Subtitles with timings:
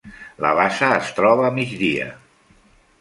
[0.45, 2.09] La bassa es troba a migdia.